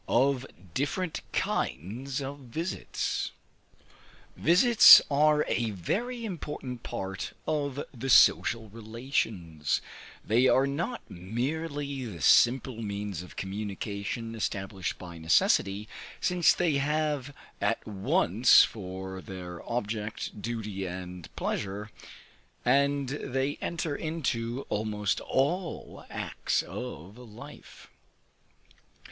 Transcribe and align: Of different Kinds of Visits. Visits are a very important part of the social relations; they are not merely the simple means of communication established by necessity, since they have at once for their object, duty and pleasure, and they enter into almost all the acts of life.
Of 0.07 0.47
different 0.73 1.21
Kinds 1.31 2.21
of 2.23 2.39
Visits. 2.39 3.33
Visits 4.35 4.99
are 5.11 5.45
a 5.47 5.69
very 5.69 6.25
important 6.25 6.81
part 6.81 7.33
of 7.47 7.83
the 7.95 8.09
social 8.09 8.67
relations; 8.69 9.79
they 10.25 10.47
are 10.47 10.65
not 10.65 11.01
merely 11.07 12.03
the 12.05 12.19
simple 12.19 12.81
means 12.81 13.21
of 13.21 13.35
communication 13.35 14.33
established 14.33 14.97
by 14.97 15.19
necessity, 15.19 15.87
since 16.19 16.51
they 16.53 16.77
have 16.77 17.31
at 17.61 17.85
once 17.87 18.63
for 18.63 19.21
their 19.21 19.61
object, 19.71 20.41
duty 20.41 20.83
and 20.87 21.29
pleasure, 21.35 21.91
and 22.65 23.09
they 23.09 23.57
enter 23.61 23.95
into 23.95 24.65
almost 24.67 25.21
all 25.21 26.03
the 26.09 26.11
acts 26.11 26.63
of 26.63 27.19
life. 27.19 27.91